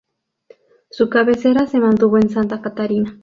Su 0.89 1.09
cabecera 1.11 1.67
se 1.67 1.77
mantuvo 1.79 2.17
en 2.17 2.31
Santa 2.31 2.59
Catarina. 2.59 3.19